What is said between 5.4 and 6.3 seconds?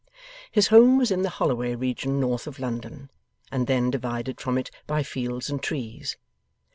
and trees.